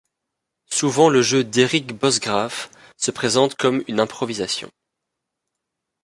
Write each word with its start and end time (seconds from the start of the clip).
Souvent 0.71 1.09
le 1.09 1.21
jeu 1.21 1.43
d’Erik 1.43 1.91
Bosgraaf 1.93 2.71
se 2.97 3.11
présente 3.11 3.53
comme 3.53 3.83
une 3.87 3.99
improvisation. 3.99 4.71